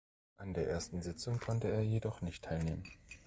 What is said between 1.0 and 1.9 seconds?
Sitzung konnte er